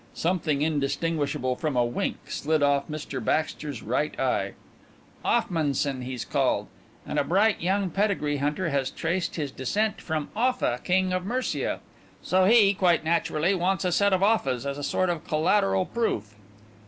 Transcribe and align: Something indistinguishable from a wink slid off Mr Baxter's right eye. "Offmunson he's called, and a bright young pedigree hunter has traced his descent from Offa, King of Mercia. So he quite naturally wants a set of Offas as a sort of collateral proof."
Something 0.15 0.63
indistinguishable 0.63 1.55
from 1.55 1.77
a 1.77 1.85
wink 1.85 2.31
slid 2.31 2.63
off 2.63 2.87
Mr 2.87 3.23
Baxter's 3.23 3.83
right 3.83 4.19
eye. 4.19 4.53
"Offmunson 5.23 6.01
he's 6.01 6.25
called, 6.25 6.65
and 7.05 7.19
a 7.19 7.23
bright 7.23 7.61
young 7.61 7.91
pedigree 7.91 8.37
hunter 8.37 8.69
has 8.69 8.89
traced 8.89 9.35
his 9.35 9.51
descent 9.51 10.01
from 10.01 10.29
Offa, 10.35 10.79
King 10.83 11.13
of 11.13 11.23
Mercia. 11.23 11.81
So 12.23 12.45
he 12.45 12.73
quite 12.73 13.03
naturally 13.03 13.53
wants 13.53 13.85
a 13.85 13.91
set 13.91 14.11
of 14.11 14.23
Offas 14.23 14.65
as 14.65 14.79
a 14.79 14.83
sort 14.83 15.11
of 15.11 15.23
collateral 15.27 15.85
proof." 15.85 16.33